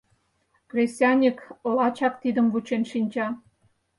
[0.69, 1.39] Кресаньык
[1.75, 3.27] лачак тидым вучен шинча.